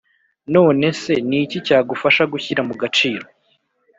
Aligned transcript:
None 0.55 0.87
se 1.01 1.13
ni 1.27 1.37
iki 1.43 1.57
cyagufasha 1.67 2.23
gushyira 2.33 2.61
mu 2.67 2.73
gaciro? 2.81 3.25